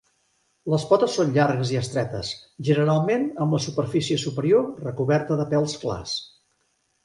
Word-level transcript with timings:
Les 0.73 0.85
potes 0.91 1.17
són 1.19 1.29
llargues 1.35 1.73
i 1.73 1.77
estretes, 1.81 2.31
generalment 2.71 3.29
amb 3.45 3.55
la 3.59 3.61
superfície 3.69 4.19
superior 4.27 4.85
recoberta 4.89 5.41
de 5.45 5.49
pèls 5.57 5.81
clars. 5.87 6.19